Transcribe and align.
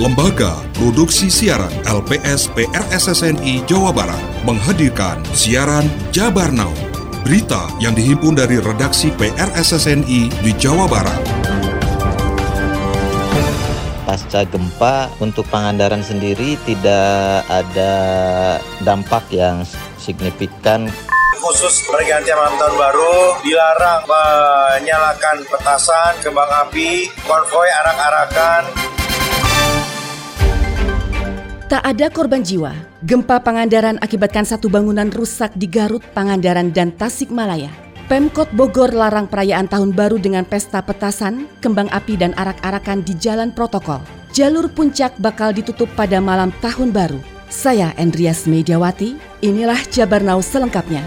Lembaga 0.00 0.64
Produksi 0.72 1.28
Siaran 1.28 1.68
LPS 1.84 2.48
PRSSNI 2.56 3.68
Jawa 3.68 3.92
Barat 3.92 4.16
menghadirkan 4.48 5.20
siaran 5.36 5.84
Jabar 6.08 6.48
Now. 6.56 6.72
Berita 7.20 7.68
yang 7.84 7.92
dihimpun 7.92 8.32
dari 8.32 8.56
redaksi 8.64 9.12
PRSSNI 9.12 10.32
di 10.40 10.56
Jawa 10.56 10.88
Barat. 10.88 11.20
Pasca 14.08 14.48
gempa 14.48 15.12
untuk 15.20 15.44
Pangandaran 15.52 16.00
sendiri 16.00 16.56
tidak 16.64 17.44
ada 17.52 17.92
dampak 18.80 19.28
yang 19.28 19.68
signifikan 20.00 20.88
khusus 21.40 21.88
pergantian 21.88 22.36
malam 22.36 22.56
tahun 22.56 22.76
baru 22.76 23.16
dilarang 23.44 24.04
menyalakan 24.04 25.44
petasan, 25.48 26.12
kembang 26.20 26.52
api, 26.68 27.08
konvoi 27.24 27.68
arak-arakan. 27.84 28.89
Tak 31.70 31.86
ada 31.86 32.10
korban 32.10 32.42
jiwa. 32.42 32.74
Gempa 33.06 33.38
Pangandaran 33.38 33.94
akibatkan 34.02 34.42
satu 34.42 34.66
bangunan 34.66 35.06
rusak 35.06 35.54
di 35.54 35.70
Garut, 35.70 36.02
Pangandaran, 36.18 36.74
dan 36.74 36.90
Tasikmalaya. 36.90 37.70
Pemkot 38.10 38.50
Bogor 38.50 38.90
larang 38.90 39.30
perayaan 39.30 39.70
tahun 39.70 39.94
baru 39.94 40.18
dengan 40.18 40.42
pesta 40.42 40.82
petasan, 40.82 41.46
kembang 41.62 41.86
api, 41.94 42.18
dan 42.18 42.34
arak-arakan 42.34 43.06
di 43.06 43.14
jalan 43.14 43.54
protokol. 43.54 44.02
Jalur 44.34 44.66
puncak 44.66 45.14
bakal 45.22 45.54
ditutup 45.54 45.86
pada 45.94 46.18
malam 46.18 46.50
tahun 46.58 46.90
baru. 46.90 47.22
Saya 47.46 47.94
Andreas 47.94 48.50
Mediawati, 48.50 49.14
inilah 49.38 49.78
Jabar 49.94 50.26
Now 50.26 50.42
selengkapnya. 50.42 51.06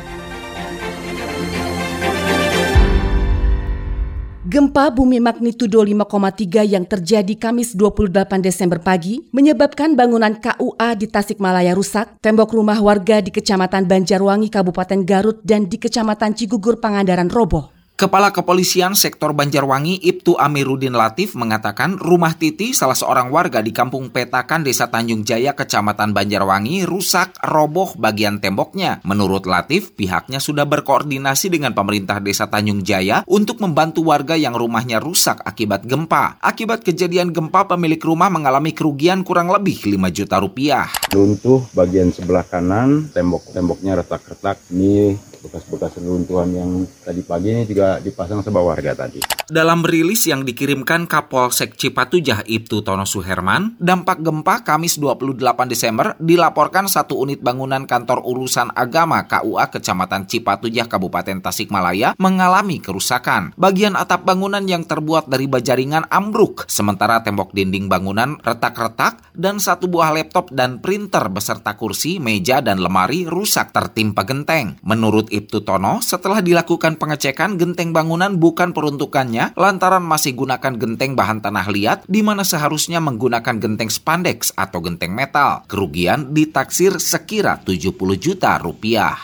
Gempa 4.54 4.94
bumi 4.94 5.18
magnitudo 5.18 5.82
5,3 5.82 6.78
yang 6.78 6.86
terjadi 6.86 7.34
Kamis 7.42 7.74
28 7.74 8.14
Desember 8.38 8.78
pagi 8.78 9.26
menyebabkan 9.34 9.98
bangunan 9.98 10.38
KUA 10.38 10.94
di 10.94 11.10
Tasikmalaya 11.10 11.74
rusak, 11.74 12.22
tembok 12.22 12.54
rumah 12.54 12.78
warga 12.78 13.18
di 13.18 13.34
Kecamatan 13.34 13.90
Banjarwangi, 13.90 14.54
Kabupaten 14.54 15.10
Garut, 15.10 15.42
dan 15.42 15.66
di 15.66 15.82
Kecamatan 15.82 16.38
Cigugur, 16.38 16.78
Pangandaran 16.78 17.34
roboh. 17.34 17.73
Kepala 17.94 18.34
Kepolisian 18.34 18.98
Sektor 18.98 19.38
Banjarwangi 19.38 20.02
Ibtu 20.02 20.34
Amiruddin 20.34 20.98
Latif 20.98 21.38
mengatakan 21.38 21.94
rumah 22.02 22.34
Titi 22.34 22.74
salah 22.74 22.98
seorang 22.98 23.30
warga 23.30 23.62
di 23.62 23.70
Kampung 23.70 24.10
Petakan 24.10 24.66
Desa 24.66 24.90
Tanjung 24.90 25.22
Jaya 25.22 25.54
Kecamatan 25.54 26.10
Banjarwangi 26.10 26.90
rusak 26.90 27.38
roboh 27.46 27.94
bagian 28.02 28.42
temboknya. 28.42 28.98
Menurut 29.06 29.46
Latif, 29.46 29.94
pihaknya 29.94 30.42
sudah 30.42 30.66
berkoordinasi 30.66 31.54
dengan 31.54 31.78
pemerintah 31.78 32.18
Desa 32.18 32.50
Tanjung 32.50 32.82
Jaya 32.82 33.22
untuk 33.30 33.62
membantu 33.62 34.10
warga 34.10 34.34
yang 34.34 34.58
rumahnya 34.58 34.98
rusak 34.98 35.46
akibat 35.46 35.86
gempa. 35.86 36.42
Akibat 36.42 36.82
kejadian 36.82 37.30
gempa, 37.30 37.70
pemilik 37.70 38.02
rumah 38.02 38.34
mengalami 38.34 38.74
kerugian 38.74 39.22
kurang 39.22 39.54
lebih 39.54 39.78
5 39.78 40.10
juta 40.10 40.42
rupiah. 40.42 40.90
Runtuh 41.14 41.70
bagian 41.78 42.10
sebelah 42.10 42.42
kanan, 42.42 43.14
tembok-temboknya 43.14 44.02
retak-retak. 44.02 44.58
Ini 44.74 45.14
bekas-bekas 45.44 46.00
runtuhan 46.00 46.50
yang 46.56 46.72
tadi 47.04 47.20
pagi 47.20 47.52
ini 47.52 47.68
juga 47.68 48.00
dipasang 48.00 48.40
sebuah 48.40 48.64
warga 48.64 48.96
tadi. 48.96 49.20
Dalam 49.44 49.84
rilis 49.84 50.24
yang 50.24 50.48
dikirimkan 50.48 51.04
Kapolsek 51.04 51.76
Cipatujah 51.76 52.48
Ibtu 52.48 52.80
Tono 52.80 53.04
Suherman, 53.04 53.76
dampak 53.76 54.24
gempa 54.24 54.64
Kamis 54.64 54.96
28 54.96 55.44
Desember 55.68 56.16
dilaporkan 56.16 56.88
satu 56.88 57.20
unit 57.20 57.44
bangunan 57.44 57.84
kantor 57.84 58.24
urusan 58.24 58.72
agama 58.72 59.28
KUA 59.28 59.68
Kecamatan 59.68 60.32
Cipatujah 60.32 60.88
Kabupaten 60.88 61.44
Tasikmalaya 61.44 62.16
mengalami 62.16 62.80
kerusakan. 62.80 63.52
Bagian 63.60 64.00
atap 64.00 64.24
bangunan 64.24 64.64
yang 64.64 64.88
terbuat 64.88 65.28
dari 65.28 65.52
bajaringan 65.52 66.08
ambruk, 66.08 66.64
sementara 66.72 67.20
tembok 67.20 67.52
dinding 67.52 67.92
bangunan 67.92 68.40
retak-retak 68.40 69.36
dan 69.36 69.60
satu 69.60 69.92
buah 69.92 70.16
laptop 70.16 70.56
dan 70.56 70.80
printer 70.80 71.28
beserta 71.28 71.76
kursi, 71.76 72.16
meja, 72.24 72.64
dan 72.64 72.80
lemari 72.80 73.28
rusak 73.28 73.76
tertimpa 73.76 74.24
genteng. 74.24 74.80
Menurut 74.88 75.33
Ibtu 75.34 75.66
Tono, 75.66 75.98
setelah 75.98 76.46
dilakukan 76.46 77.02
pengecekan, 77.02 77.58
genteng 77.58 77.90
bangunan 77.90 78.38
bukan 78.38 78.70
peruntukannya 78.70 79.58
lantaran 79.58 80.06
masih 80.06 80.38
gunakan 80.38 80.78
genteng 80.78 81.18
bahan 81.18 81.42
tanah 81.42 81.74
liat 81.74 82.06
di 82.06 82.22
mana 82.22 82.46
seharusnya 82.46 83.02
menggunakan 83.02 83.58
genteng 83.58 83.90
spandex 83.90 84.54
atau 84.54 84.78
genteng 84.86 85.18
metal. 85.18 85.66
Kerugian 85.66 86.38
ditaksir 86.38 87.02
sekira 87.02 87.58
70 87.66 87.98
juta 88.22 88.62
rupiah. 88.62 89.18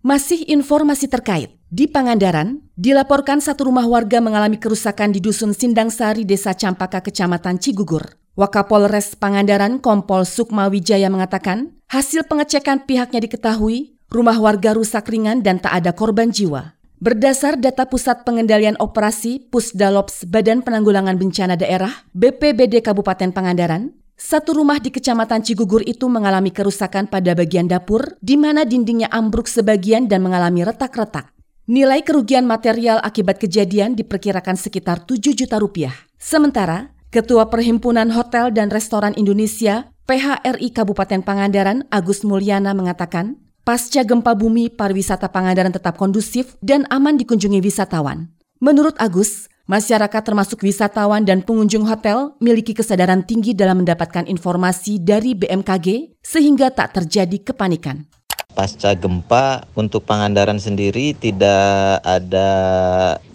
Masih 0.00 0.48
informasi 0.48 1.12
terkait. 1.12 1.52
Di 1.68 1.84
Pangandaran, 1.84 2.64
dilaporkan 2.80 3.44
satu 3.44 3.68
rumah 3.68 3.84
warga 3.84 4.24
mengalami 4.24 4.56
kerusakan 4.56 5.12
di 5.12 5.20
Dusun 5.20 5.52
Sindang 5.52 5.92
Sari, 5.92 6.24
Desa 6.24 6.56
Campaka, 6.56 7.04
Kecamatan 7.04 7.60
Cigugur. 7.60 8.16
Wakapolres 8.32 9.12
Pangandaran 9.20 9.76
Kompol 9.76 10.24
Sukma 10.24 10.72
Wijaya 10.72 11.12
mengatakan, 11.12 11.76
hasil 11.92 12.24
pengecekan 12.24 12.88
pihaknya 12.88 13.20
diketahui 13.20 13.97
Rumah 14.08 14.40
warga 14.40 14.72
rusak 14.72 15.12
ringan 15.12 15.44
dan 15.44 15.60
tak 15.60 15.84
ada 15.84 15.92
korban 15.92 16.32
jiwa. 16.32 16.72
Berdasar 16.96 17.60
data 17.60 17.84
Pusat 17.84 18.24
Pengendalian 18.24 18.80
Operasi 18.80 19.52
Pusdalops 19.52 20.24
Badan 20.24 20.64
Penanggulangan 20.64 21.20
Bencana 21.20 21.60
Daerah 21.60 21.92
BPBD 22.16 22.80
Kabupaten 22.80 23.36
Pangandaran, 23.36 23.92
satu 24.16 24.56
rumah 24.56 24.80
di 24.80 24.88
Kecamatan 24.88 25.44
Cigugur 25.44 25.84
itu 25.84 26.08
mengalami 26.08 26.48
kerusakan 26.48 27.04
pada 27.04 27.36
bagian 27.36 27.68
dapur, 27.68 28.16
di 28.24 28.40
mana 28.40 28.64
dindingnya 28.64 29.12
ambruk 29.12 29.44
sebagian 29.44 30.08
dan 30.08 30.24
mengalami 30.24 30.64
retak-retak. 30.64 31.28
Nilai 31.68 32.00
kerugian 32.00 32.48
material 32.48 33.04
akibat 33.04 33.36
kejadian 33.36 33.92
diperkirakan 33.92 34.56
sekitar 34.56 35.04
7 35.04 35.36
juta 35.36 35.60
rupiah. 35.60 35.92
Sementara, 36.16 36.96
Ketua 37.12 37.52
Perhimpunan 37.52 38.08
Hotel 38.16 38.56
dan 38.56 38.72
Restoran 38.72 39.12
Indonesia 39.20 39.92
PHRI 40.08 40.72
Kabupaten 40.72 41.20
Pangandaran 41.20 41.84
Agus 41.92 42.24
Mulyana 42.24 42.72
mengatakan, 42.72 43.36
Pasca 43.68 44.00
gempa 44.00 44.32
bumi, 44.32 44.72
pariwisata 44.72 45.28
Pangandaran 45.28 45.68
tetap 45.68 46.00
kondusif 46.00 46.56
dan 46.64 46.88
aman 46.88 47.20
dikunjungi 47.20 47.60
wisatawan. 47.60 48.32
Menurut 48.64 48.96
Agus, 48.96 49.52
masyarakat 49.68 50.24
termasuk 50.24 50.64
wisatawan 50.64 51.20
dan 51.28 51.44
pengunjung 51.44 51.84
hotel 51.84 52.32
miliki 52.40 52.72
kesadaran 52.72 53.28
tinggi 53.28 53.52
dalam 53.52 53.84
mendapatkan 53.84 54.24
informasi 54.24 55.04
dari 55.04 55.36
BMKG 55.36 56.16
sehingga 56.24 56.72
tak 56.72 56.96
terjadi 56.96 57.52
kepanikan 57.52 58.08
pasca 58.58 58.90
gempa 58.98 59.70
untuk 59.78 60.02
Pangandaran 60.02 60.58
sendiri 60.58 61.14
tidak 61.14 62.02
ada 62.02 62.50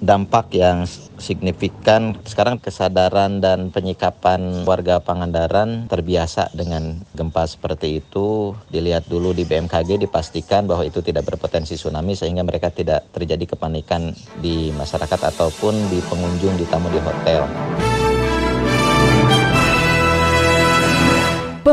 dampak 0.04 0.52
yang 0.52 0.84
signifikan. 1.16 2.20
Sekarang 2.28 2.60
kesadaran 2.60 3.40
dan 3.40 3.72
penyikapan 3.72 4.68
warga 4.68 5.00
Pangandaran 5.00 5.88
terbiasa 5.88 6.52
dengan 6.52 7.00
gempa 7.16 7.48
seperti 7.48 8.04
itu. 8.04 8.52
Dilihat 8.68 9.08
dulu 9.08 9.32
di 9.32 9.48
BMKG 9.48 10.04
dipastikan 10.04 10.68
bahwa 10.68 10.84
itu 10.84 11.00
tidak 11.00 11.24
berpotensi 11.24 11.80
tsunami 11.80 12.20
sehingga 12.20 12.44
mereka 12.44 12.68
tidak 12.68 13.08
terjadi 13.16 13.56
kepanikan 13.56 14.12
di 14.44 14.76
masyarakat 14.76 15.32
ataupun 15.32 15.88
di 15.88 16.04
pengunjung 16.04 16.60
di 16.60 16.68
tamu 16.68 16.92
di 16.92 17.00
hotel. 17.00 17.48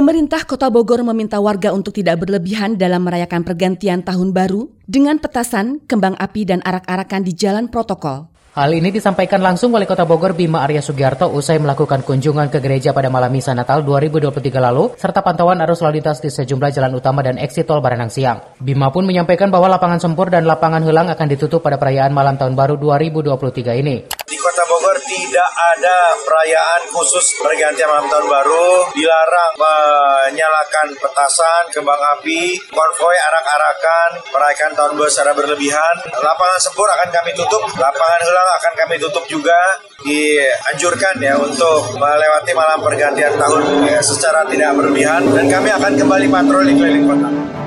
Pemerintah 0.00 0.48
Kota 0.48 0.72
Bogor 0.72 1.04
meminta 1.04 1.36
warga 1.44 1.76
untuk 1.76 1.92
tidak 1.92 2.24
berlebihan 2.24 2.80
dalam 2.80 3.04
merayakan 3.04 3.44
pergantian 3.44 4.00
tahun 4.00 4.32
baru 4.32 4.72
dengan 4.88 5.20
petasan, 5.20 5.84
kembang 5.84 6.16
api, 6.16 6.48
dan 6.48 6.64
arak-arakan 6.64 7.20
di 7.20 7.36
jalan 7.36 7.68
protokol. 7.68 8.24
Hal 8.56 8.72
ini 8.72 8.88
disampaikan 8.88 9.44
langsung 9.44 9.76
Wali 9.76 9.84
Kota 9.84 10.08
Bogor 10.08 10.32
Bima 10.32 10.64
Arya 10.64 10.80
Sugiarto 10.80 11.28
usai 11.28 11.60
melakukan 11.60 12.00
kunjungan 12.00 12.48
ke 12.48 12.64
gereja 12.64 12.96
pada 12.96 13.12
malam 13.12 13.28
misa 13.28 13.52
Natal 13.52 13.84
2023 13.84 14.40
lalu 14.56 14.88
serta 14.96 15.20
pantauan 15.20 15.60
arus 15.68 15.84
lalu 15.84 16.00
lintas 16.00 16.24
di 16.24 16.32
sejumlah 16.32 16.72
jalan 16.72 16.96
utama 16.96 17.20
dan 17.20 17.36
eksit 17.36 17.68
tol 17.68 17.84
Baranang 17.84 18.08
Siang. 18.08 18.56
Bima 18.56 18.88
pun 18.88 19.04
menyampaikan 19.04 19.52
bahwa 19.52 19.68
lapangan 19.68 20.00
sempur 20.00 20.32
dan 20.32 20.48
lapangan 20.48 20.80
helang 20.80 21.12
akan 21.12 21.28
ditutup 21.28 21.60
pada 21.60 21.76
perayaan 21.76 22.16
malam 22.16 22.40
tahun 22.40 22.56
baru 22.56 22.80
2023 22.80 23.84
ini. 23.84 24.08
Di 24.08 24.36
Kota 24.40 24.64
Bogor 24.64 24.79
tidak 25.10 25.50
ada 25.74 26.14
perayaan 26.22 26.86
khusus 26.94 27.34
pergantian 27.42 27.90
malam 27.90 28.06
tahun 28.06 28.26
baru, 28.30 28.94
dilarang 28.94 29.52
menyalakan 29.58 30.94
petasan, 31.02 31.62
kembang 31.74 31.98
api, 32.18 32.54
konvoi 32.70 33.18
arak-arakan, 33.18 34.10
merayakan 34.30 34.70
tahun 34.78 34.92
baru 34.94 35.10
secara 35.10 35.34
berlebihan. 35.34 35.94
Lapangan 36.22 36.60
sempur 36.62 36.86
akan 36.86 37.10
kami 37.10 37.34
tutup, 37.34 37.62
lapangan 37.74 38.20
helang 38.22 38.48
akan 38.62 38.72
kami 38.86 38.94
tutup 39.02 39.26
juga 39.26 39.58
dianjurkan 40.06 41.18
ya 41.18 41.34
untuk 41.42 41.98
melewati 41.98 42.52
malam 42.54 42.78
pergantian 42.78 43.34
tahun 43.34 43.90
ya, 43.90 43.98
secara 43.98 44.46
tidak 44.46 44.78
berlebihan 44.78 45.26
dan 45.34 45.50
kami 45.50 45.68
akan 45.74 45.92
kembali 45.98 46.26
patroli 46.30 46.72
keliling 46.78 47.04
kota. 47.10 47.59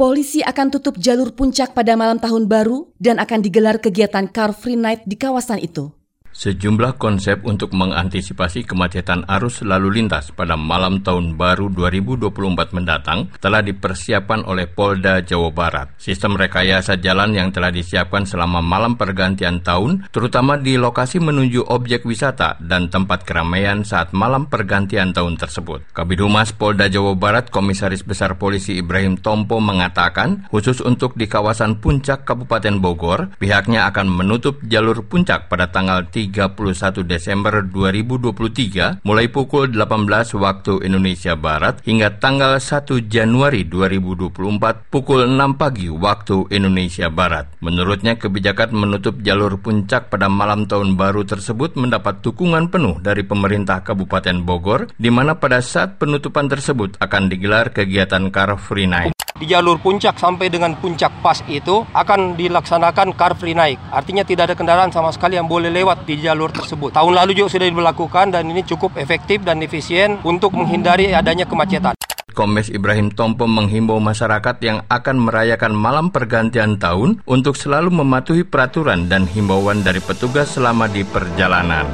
Polisi 0.00 0.40
akan 0.40 0.72
tutup 0.72 0.96
jalur 0.96 1.36
puncak 1.36 1.76
pada 1.76 1.92
malam 1.92 2.16
tahun 2.16 2.48
baru 2.48 2.88
dan 2.96 3.20
akan 3.20 3.44
digelar 3.44 3.84
kegiatan 3.84 4.32
Car 4.32 4.56
Free 4.56 4.72
Night 4.72 5.04
di 5.04 5.12
kawasan 5.12 5.60
itu. 5.60 5.92
Sejumlah 6.30 6.94
konsep 6.94 7.42
untuk 7.42 7.74
mengantisipasi 7.74 8.62
kemacetan 8.62 9.26
arus 9.26 9.66
lalu 9.66 9.98
lintas 9.98 10.30
pada 10.30 10.54
malam 10.54 11.02
tahun 11.02 11.34
baru 11.34 11.66
2024 11.74 12.70
mendatang 12.70 13.34
telah 13.42 13.58
dipersiapkan 13.66 14.46
oleh 14.46 14.70
Polda 14.70 15.26
Jawa 15.26 15.50
Barat. 15.50 15.90
Sistem 15.98 16.38
rekayasa 16.38 17.02
jalan 17.02 17.34
yang 17.34 17.50
telah 17.50 17.74
disiapkan 17.74 18.22
selama 18.30 18.62
malam 18.62 18.94
pergantian 18.94 19.58
tahun, 19.58 20.06
terutama 20.14 20.54
di 20.54 20.78
lokasi 20.78 21.18
menuju 21.18 21.66
objek 21.66 22.06
wisata 22.06 22.54
dan 22.62 22.86
tempat 22.86 23.26
keramaian 23.26 23.82
saat 23.82 24.14
malam 24.14 24.46
pergantian 24.46 25.10
tahun 25.10 25.34
tersebut. 25.34 25.90
Kabid 25.90 26.22
Humas 26.22 26.54
Polda 26.54 26.86
Jawa 26.86 27.18
Barat 27.18 27.50
Komisaris 27.50 28.06
Besar 28.06 28.38
Polisi 28.38 28.78
Ibrahim 28.78 29.18
Tompo 29.18 29.58
mengatakan, 29.58 30.46
khusus 30.46 30.78
untuk 30.78 31.18
di 31.18 31.26
kawasan 31.26 31.82
Puncak 31.82 32.22
Kabupaten 32.22 32.78
Bogor, 32.78 33.34
pihaknya 33.42 33.90
akan 33.90 34.06
menutup 34.06 34.62
jalur 34.70 35.02
puncak 35.10 35.50
pada 35.50 35.74
tanggal 35.74 36.06
3 36.06 36.19
31 36.28 37.08
Desember 37.08 37.64
2023 37.64 39.00
mulai 39.06 39.32
pukul 39.32 39.72
18 39.72 40.36
waktu 40.36 40.84
Indonesia 40.84 41.32
Barat 41.38 41.80
hingga 41.88 42.20
tanggal 42.20 42.60
1 42.60 43.08
Januari 43.08 43.64
2024 43.64 44.92
pukul 44.92 45.24
6 45.24 45.56
pagi 45.56 45.88
waktu 45.88 46.52
Indonesia 46.52 47.08
Barat. 47.08 47.48
Menurutnya 47.64 48.20
kebijakan 48.20 48.76
menutup 48.76 49.24
jalur 49.24 49.56
puncak 49.56 50.12
pada 50.12 50.28
malam 50.28 50.68
tahun 50.68 51.00
baru 51.00 51.24
tersebut 51.24 51.80
mendapat 51.80 52.20
dukungan 52.20 52.68
penuh 52.68 53.00
dari 53.00 53.24
pemerintah 53.24 53.80
Kabupaten 53.80 54.44
Bogor 54.44 54.92
di 55.00 55.08
mana 55.08 55.40
pada 55.40 55.64
saat 55.64 55.96
penutupan 55.96 56.52
tersebut 56.52 57.00
akan 57.00 57.32
digelar 57.32 57.72
kegiatan 57.72 58.28
Car 58.28 58.58
Free 58.60 58.90
Night 58.90 59.16
di 59.36 59.46
jalur 59.46 59.78
puncak 59.78 60.18
sampai 60.18 60.48
dengan 60.48 60.74
puncak 60.78 61.10
pas 61.20 61.38
itu 61.46 61.86
akan 61.92 62.34
dilaksanakan 62.34 63.14
car 63.14 63.36
free 63.36 63.54
night. 63.54 63.78
Artinya 63.92 64.26
tidak 64.26 64.52
ada 64.52 64.54
kendaraan 64.56 64.90
sama 64.90 65.12
sekali 65.14 65.38
yang 65.38 65.46
boleh 65.46 65.70
lewat 65.70 66.08
di 66.08 66.18
jalur 66.18 66.48
tersebut. 66.50 66.90
Tahun 66.90 67.12
lalu 67.12 67.38
juga 67.38 67.54
sudah 67.54 67.68
dilakukan 67.68 68.34
dan 68.34 68.48
ini 68.48 68.66
cukup 68.66 68.96
efektif 68.98 69.44
dan 69.46 69.62
efisien 69.62 70.18
untuk 70.26 70.56
menghindari 70.56 71.12
adanya 71.14 71.46
kemacetan. 71.46 71.94
Kombes 72.30 72.70
Ibrahim 72.70 73.10
Tompo 73.10 73.44
menghimbau 73.50 73.98
masyarakat 73.98 74.56
yang 74.62 74.86
akan 74.86 75.16
merayakan 75.18 75.74
malam 75.74 76.14
pergantian 76.14 76.78
tahun 76.78 77.20
untuk 77.26 77.58
selalu 77.58 77.90
mematuhi 77.90 78.46
peraturan 78.46 79.10
dan 79.10 79.26
himbauan 79.26 79.82
dari 79.82 79.98
petugas 79.98 80.54
selama 80.54 80.86
di 80.86 81.02
perjalanan. 81.02 81.84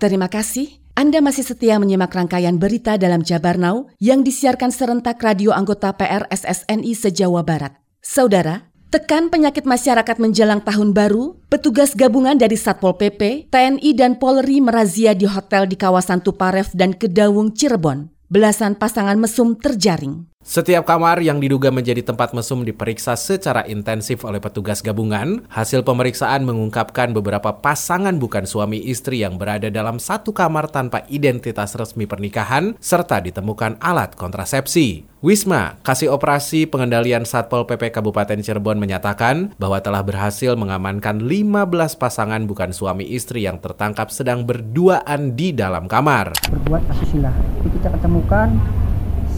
Terima 0.00 0.32
kasih. 0.32 0.79
Anda 1.00 1.24
masih 1.24 1.48
setia 1.48 1.80
menyimak 1.80 2.12
rangkaian 2.12 2.60
berita 2.60 3.00
dalam 3.00 3.24
Jabar 3.24 3.56
Now 3.56 3.88
yang 4.04 4.20
disiarkan 4.20 4.68
serentak 4.68 5.16
radio 5.24 5.48
anggota 5.48 5.96
PR 5.96 6.28
SSNI 6.28 6.92
se-Jawa 6.92 7.40
Barat. 7.40 7.72
Saudara, 8.04 8.68
tekan 8.92 9.32
penyakit 9.32 9.64
masyarakat 9.64 10.20
menjelang 10.20 10.60
tahun 10.60 10.92
baru, 10.92 11.40
petugas 11.48 11.96
gabungan 11.96 12.36
dari 12.36 12.52
Satpol 12.52 13.00
PP, 13.00 13.48
TNI 13.48 13.90
dan 13.96 14.20
Polri 14.20 14.60
merazia 14.60 15.16
di 15.16 15.24
hotel 15.24 15.64
di 15.64 15.80
kawasan 15.80 16.20
Tuparef 16.20 16.76
dan 16.76 16.92
Kedawung 16.92 17.56
Cirebon. 17.56 18.12
Belasan 18.28 18.76
pasangan 18.76 19.16
mesum 19.16 19.56
terjaring. 19.56 20.29
Setiap 20.50 20.82
kamar 20.82 21.22
yang 21.22 21.38
diduga 21.38 21.70
menjadi 21.70 22.02
tempat 22.02 22.34
mesum 22.34 22.66
diperiksa 22.66 23.14
secara 23.14 23.62
intensif 23.70 24.26
oleh 24.26 24.42
petugas 24.42 24.82
gabungan. 24.82 25.46
Hasil 25.46 25.86
pemeriksaan 25.86 26.42
mengungkapkan 26.42 27.14
beberapa 27.14 27.62
pasangan 27.62 28.18
bukan 28.18 28.50
suami 28.50 28.82
istri 28.82 29.22
yang 29.22 29.38
berada 29.38 29.70
dalam 29.70 30.02
satu 30.02 30.34
kamar 30.34 30.66
tanpa 30.66 31.06
identitas 31.06 31.78
resmi 31.78 32.08
pernikahan, 32.08 32.74
serta 32.82 33.22
ditemukan 33.22 33.78
alat 33.78 34.18
kontrasepsi. 34.18 35.06
Wisma, 35.22 35.78
kasih 35.86 36.10
operasi 36.10 36.66
pengendalian 36.66 37.22
Satpol 37.22 37.68
PP 37.68 37.94
Kabupaten 37.94 38.42
Cirebon 38.42 38.82
menyatakan 38.82 39.54
bahwa 39.54 39.78
telah 39.78 40.02
berhasil 40.02 40.58
mengamankan 40.58 41.22
15 41.22 41.94
pasangan 41.94 42.42
bukan 42.50 42.74
suami 42.74 43.06
istri 43.06 43.46
yang 43.46 43.62
tertangkap 43.62 44.10
sedang 44.10 44.42
berduaan 44.42 45.38
di 45.38 45.54
dalam 45.54 45.86
kamar. 45.86 46.34
Berbuat 46.50 46.90
asusila. 46.90 47.30
Kita 47.62 47.92
ketemukan 47.94 48.56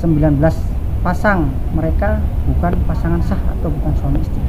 19 0.01 0.72
pasang 1.03 1.51
mereka 1.75 2.23
bukan 2.47 2.79
pasangan 2.87 3.21
sah 3.27 3.39
atau 3.59 3.69
bukan 3.69 3.93
suami 3.99 4.19
istri. 4.23 4.41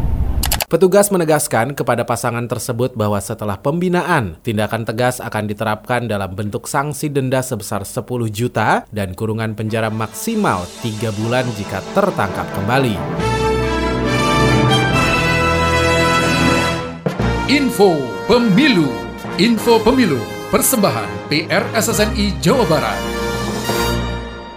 Petugas 0.69 1.13
menegaskan 1.13 1.77
kepada 1.77 2.01
pasangan 2.01 2.49
tersebut 2.49 2.97
bahwa 2.97 3.21
setelah 3.21 3.61
pembinaan, 3.61 4.41
tindakan 4.41 4.89
tegas 4.89 5.21
akan 5.21 5.45
diterapkan 5.45 6.09
dalam 6.09 6.33
bentuk 6.33 6.65
sanksi 6.65 7.13
denda 7.13 7.45
sebesar 7.45 7.85
10 7.85 8.01
juta 8.33 8.81
dan 8.89 9.13
kurungan 9.13 9.53
penjara 9.53 9.93
maksimal 9.93 10.65
3 10.81 11.13
bulan 11.13 11.45
jika 11.53 11.77
tertangkap 11.93 12.49
kembali. 12.57 12.97
Info 17.53 17.93
Pemilu 18.25 18.89
Info 19.37 19.77
Pemilu 19.77 20.17
Persembahan 20.49 21.29
PR 21.29 21.69
SSNI 21.77 22.41
Jawa 22.41 22.65
Barat 22.65 23.12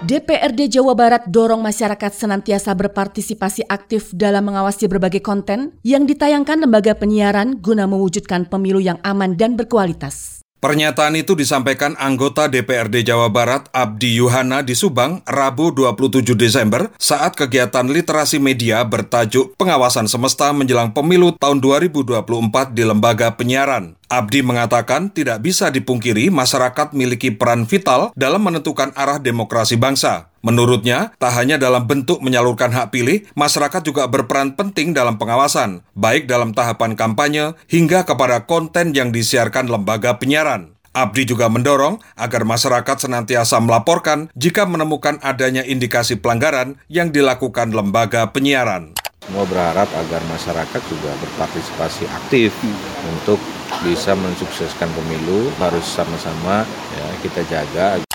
DPRD 0.06 0.70
Jawa 0.70 0.94
Barat 0.94 1.26
dorong 1.26 1.66
masyarakat 1.66 2.14
senantiasa 2.14 2.78
berpartisipasi 2.78 3.66
aktif 3.66 4.14
dalam 4.14 4.46
mengawasi 4.46 4.86
berbagai 4.86 5.18
konten 5.18 5.74
yang 5.82 6.06
ditayangkan 6.06 6.62
lembaga 6.62 6.94
penyiaran 6.94 7.58
guna 7.58 7.90
mewujudkan 7.90 8.46
pemilu 8.46 8.78
yang 8.78 9.02
aman 9.02 9.34
dan 9.34 9.58
berkualitas. 9.58 10.45
Pernyataan 10.66 11.14
itu 11.14 11.38
disampaikan 11.38 11.94
anggota 11.94 12.50
DPRD 12.50 13.06
Jawa 13.06 13.30
Barat 13.30 13.70
Abdi 13.70 14.18
Yuhana 14.18 14.66
di 14.66 14.74
Subang 14.74 15.22
Rabu 15.22 15.70
27 15.70 16.34
Desember 16.34 16.90
saat 16.98 17.38
kegiatan 17.38 17.86
literasi 17.86 18.42
media 18.42 18.82
bertajuk 18.82 19.54
Pengawasan 19.54 20.10
Semesta 20.10 20.50
menjelang 20.50 20.90
pemilu 20.90 21.38
tahun 21.38 21.62
2024 21.62 22.74
di 22.74 22.82
lembaga 22.82 23.38
penyiaran. 23.38 23.94
Abdi 24.10 24.42
mengatakan 24.42 25.14
tidak 25.14 25.46
bisa 25.46 25.70
dipungkiri 25.70 26.34
masyarakat 26.34 26.90
memiliki 26.90 27.30
peran 27.30 27.62
vital 27.62 28.10
dalam 28.18 28.42
menentukan 28.42 28.90
arah 28.98 29.22
demokrasi 29.22 29.78
bangsa. 29.78 30.34
Menurutnya, 30.46 31.10
tak 31.18 31.34
hanya 31.34 31.58
dalam 31.58 31.90
bentuk 31.90 32.22
menyalurkan 32.22 32.70
hak 32.70 32.94
pilih, 32.94 33.26
masyarakat 33.34 33.82
juga 33.82 34.06
berperan 34.06 34.54
penting 34.54 34.94
dalam 34.94 35.18
pengawasan, 35.18 35.82
baik 35.98 36.30
dalam 36.30 36.54
tahapan 36.54 36.94
kampanye 36.94 37.58
hingga 37.66 38.06
kepada 38.06 38.46
konten 38.46 38.94
yang 38.94 39.10
disiarkan 39.10 39.66
lembaga 39.66 40.22
penyiaran. 40.22 40.78
Abdi 40.94 41.26
juga 41.26 41.50
mendorong 41.50 41.98
agar 42.14 42.46
masyarakat 42.46 42.96
senantiasa 43.10 43.58
melaporkan 43.58 44.30
jika 44.38 44.70
menemukan 44.70 45.18
adanya 45.18 45.66
indikasi 45.66 46.14
pelanggaran 46.14 46.78
yang 46.86 47.10
dilakukan 47.10 47.74
lembaga 47.74 48.30
penyiaran. 48.30 48.94
Semua 49.26 49.42
berharap 49.50 49.90
agar 49.90 50.22
masyarakat 50.30 50.82
juga 50.86 51.10
berpartisipasi 51.26 52.06
aktif 52.06 52.54
untuk 53.02 53.42
bisa 53.82 54.14
mensukseskan 54.14 54.86
pemilu 54.94 55.50
harus 55.58 55.82
sama-sama 55.82 56.62
ya 56.94 57.06
kita 57.26 57.42
jaga 57.50 58.06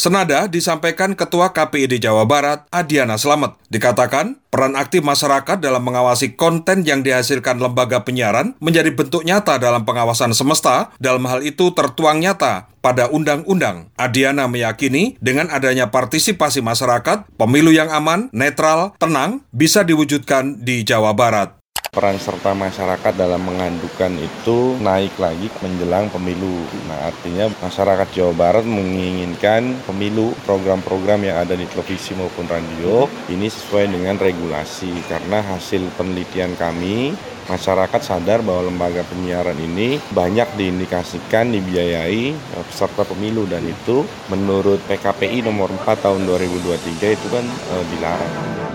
Senada 0.00 0.48
disampaikan 0.48 1.12
Ketua 1.12 1.52
KPID 1.52 2.00
Jawa 2.00 2.24
Barat, 2.24 2.64
Adiana 2.72 3.20
Slamet. 3.20 3.52
Dikatakan, 3.68 4.40
peran 4.48 4.72
aktif 4.72 5.04
masyarakat 5.04 5.60
dalam 5.60 5.84
mengawasi 5.84 6.40
konten 6.40 6.88
yang 6.88 7.04
dihasilkan 7.04 7.60
lembaga 7.60 8.00
penyiaran 8.00 8.56
menjadi 8.64 8.96
bentuk 8.96 9.28
nyata 9.28 9.60
dalam 9.60 9.84
pengawasan 9.84 10.32
semesta. 10.32 10.88
Dalam 10.96 11.28
hal 11.28 11.44
itu 11.44 11.76
tertuang 11.76 12.16
nyata 12.16 12.72
pada 12.80 13.12
undang-undang. 13.12 13.92
Adiana 14.00 14.48
meyakini 14.48 15.20
dengan 15.20 15.52
adanya 15.52 15.92
partisipasi 15.92 16.64
masyarakat, 16.64 17.28
pemilu 17.36 17.68
yang 17.68 17.92
aman, 17.92 18.32
netral, 18.32 18.96
tenang 18.96 19.44
bisa 19.52 19.84
diwujudkan 19.84 20.64
di 20.64 20.80
Jawa 20.80 21.12
Barat. 21.12 21.59
Peran 21.90 22.22
serta 22.22 22.54
masyarakat 22.54 23.18
dalam 23.18 23.42
mengadukan 23.42 24.14
itu 24.14 24.78
naik 24.78 25.10
lagi 25.18 25.50
menjelang 25.58 26.06
pemilu. 26.06 26.62
Nah, 26.86 27.10
artinya 27.10 27.50
masyarakat 27.58 28.14
Jawa 28.14 28.30
Barat 28.30 28.62
menginginkan 28.62 29.74
pemilu 29.90 30.30
program-program 30.46 31.26
yang 31.26 31.42
ada 31.42 31.58
di 31.58 31.66
televisi 31.66 32.14
maupun 32.14 32.46
radio 32.46 33.10
ini 33.26 33.50
sesuai 33.50 33.90
dengan 33.90 34.14
regulasi 34.22 35.02
karena 35.10 35.42
hasil 35.42 35.82
penelitian 35.98 36.54
kami 36.54 37.10
masyarakat 37.50 37.98
sadar 38.06 38.46
bahwa 38.46 38.70
lembaga 38.70 39.02
penyiaran 39.10 39.58
ini 39.58 39.98
banyak 40.14 40.46
diindikasikan 40.54 41.50
dibiayai 41.50 42.38
peserta 42.70 43.02
pemilu 43.02 43.50
dan 43.50 43.66
itu 43.66 44.06
menurut 44.30 44.78
PKPI 44.86 45.42
nomor 45.42 45.74
4 45.74 46.06
tahun 46.06 46.22
2023 46.22 47.18
itu 47.18 47.26
kan 47.34 47.42
e, 47.42 47.74
dilarang. 47.90 48.69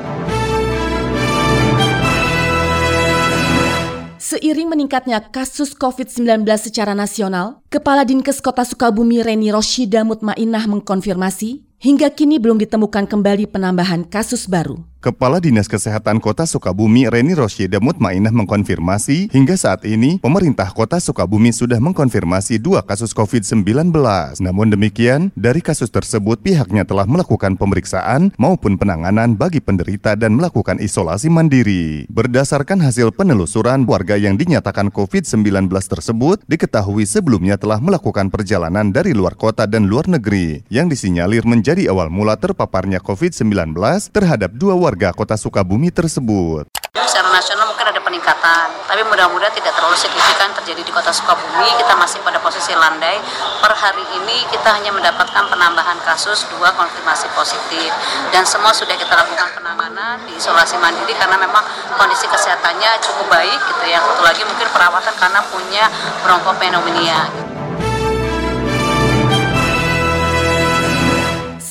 Seiring 4.26 4.74
meningkatnya 4.74 5.22
kasus 5.30 5.78
COVID-19 5.78 6.50
secara 6.58 6.98
nasional, 6.98 7.62
Kepala 7.70 8.02
Dinkes 8.02 8.42
Kota 8.42 8.66
Sukabumi 8.66 9.22
Reni 9.22 9.54
Roshida 9.54 10.02
Mutmainah 10.02 10.66
mengkonfirmasi 10.66 11.62
hingga 11.78 12.10
kini 12.10 12.42
belum 12.42 12.58
ditemukan 12.58 13.06
kembali 13.06 13.46
penambahan 13.46 14.02
kasus 14.10 14.50
baru. 14.50 14.82
Kepala 15.06 15.38
Dinas 15.38 15.70
Kesehatan 15.70 16.18
Kota 16.18 16.50
Sukabumi 16.50 17.06
Reni 17.06 17.38
Rosyida 17.38 17.78
Mutmainah 17.78 18.34
mengkonfirmasi 18.34 19.30
hingga 19.30 19.54
saat 19.54 19.86
ini 19.86 20.18
pemerintah 20.18 20.74
Kota 20.74 20.98
Sukabumi 20.98 21.54
sudah 21.54 21.78
mengkonfirmasi 21.78 22.58
dua 22.58 22.82
kasus 22.82 23.14
COVID-19. 23.14 23.94
Namun 24.42 24.74
demikian, 24.74 25.30
dari 25.38 25.62
kasus 25.62 25.94
tersebut 25.94 26.42
pihaknya 26.42 26.90
telah 26.90 27.06
melakukan 27.06 27.54
pemeriksaan 27.54 28.34
maupun 28.42 28.82
penanganan 28.82 29.38
bagi 29.38 29.62
penderita 29.62 30.18
dan 30.18 30.42
melakukan 30.42 30.82
isolasi 30.82 31.30
mandiri. 31.30 32.10
Berdasarkan 32.10 32.82
hasil 32.82 33.14
penelusuran, 33.14 33.86
warga 33.86 34.18
yang 34.18 34.42
dinyatakan 34.42 34.90
COVID-19 34.90 35.70
tersebut 35.70 36.42
diketahui 36.50 37.06
sebelumnya 37.06 37.62
telah 37.62 37.78
melakukan 37.78 38.34
perjalanan 38.34 38.90
dari 38.90 39.14
luar 39.14 39.38
kota 39.38 39.70
dan 39.70 39.86
luar 39.86 40.10
negeri 40.10 40.66
yang 40.74 40.90
disinyalir 40.90 41.46
menjadi 41.46 41.94
awal 41.94 42.10
mula 42.10 42.42
terpaparnya 42.42 42.98
COVID-19 43.06 43.78
terhadap 44.10 44.50
dua 44.58 44.74
warga 44.74 44.95
warga 44.96 45.12
kota 45.12 45.36
Sukabumi 45.36 45.92
tersebut. 45.92 46.72
Secara 46.96 47.28
nasional 47.28 47.68
mungkin 47.68 47.84
ada 47.84 48.00
peningkatan, 48.00 48.68
tapi 48.88 49.04
mudah-mudahan 49.04 49.52
tidak 49.52 49.76
terlalu 49.76 50.00
signifikan 50.00 50.56
terjadi 50.56 50.80
di 50.80 50.92
kota 50.96 51.12
Sukabumi. 51.12 51.68
Kita 51.76 52.00
masih 52.00 52.24
pada 52.24 52.40
posisi 52.40 52.72
landai. 52.72 53.20
Per 53.60 53.76
hari 53.76 54.08
ini 54.16 54.48
kita 54.48 54.72
hanya 54.72 54.96
mendapatkan 54.96 55.52
penambahan 55.52 56.00
kasus 56.08 56.48
dua 56.48 56.72
konfirmasi 56.80 57.28
positif 57.36 57.92
dan 58.32 58.48
semua 58.48 58.72
sudah 58.72 58.96
kita 58.96 59.12
lakukan 59.12 59.52
penanganan 59.60 60.24
di 60.24 60.40
isolasi 60.40 60.80
mandiri 60.80 61.12
karena 61.20 61.36
memang 61.44 61.68
kondisi 62.00 62.32
kesehatannya 62.32 62.96
cukup 63.04 63.28
baik 63.36 63.60
gitu 63.76 63.92
ya. 63.92 64.00
Satu 64.00 64.24
lagi 64.24 64.48
mungkin 64.48 64.72
perawatan 64.72 65.12
karena 65.20 65.44
punya 65.52 65.92
bronkopneumonia. 66.24 67.55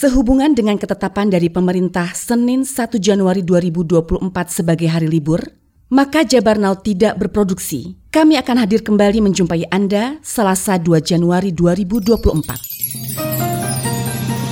Sehubungan 0.04 0.52
dengan 0.52 0.76
ketetapan 0.76 1.32
dari 1.32 1.48
pemerintah 1.48 2.12
Senin 2.12 2.68
1 2.68 3.00
Januari 3.00 3.40
2024 3.40 4.20
sebagai 4.52 4.84
hari 4.84 5.08
libur, 5.08 5.40
maka 5.88 6.20
Jabarnau 6.28 6.76
tidak 6.76 7.16
berproduksi. 7.16 7.96
Kami 8.12 8.36
akan 8.36 8.68
hadir 8.68 8.84
kembali 8.84 9.24
menjumpai 9.24 9.64
Anda 9.72 10.20
Selasa 10.20 10.76
2 10.76 11.00
Januari 11.00 11.56
2024. 11.56 12.20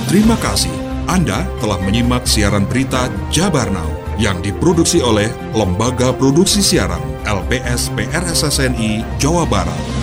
Terima 0.09 0.33
kasih. 0.41 0.73
Anda 1.05 1.45
telah 1.61 1.77
menyimak 1.85 2.25
siaran 2.25 2.65
berita 2.65 3.13
Jabarnau 3.29 4.17
yang 4.17 4.41
diproduksi 4.41 5.05
oleh 5.05 5.29
Lembaga 5.53 6.17
Produksi 6.17 6.65
Siaran 6.65 7.05
LPS 7.29 7.93
PRSSNI 7.93 9.05
Jawa 9.21 9.45
Barat. 9.45 10.02